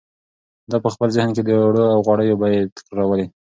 ده 0.69 0.77
په 0.83 0.89
خپل 0.93 1.09
ذهن 1.15 1.29
کې 1.35 1.41
د 1.43 1.49
اوړو 1.63 1.83
او 1.93 1.99
غوړیو 2.05 2.39
بیې 2.41 2.59
تکرارولې. 2.77 3.25